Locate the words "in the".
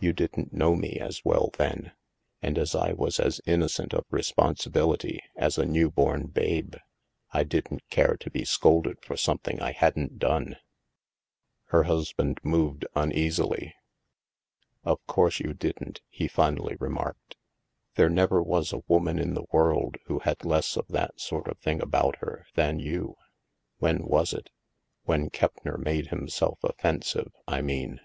19.18-19.46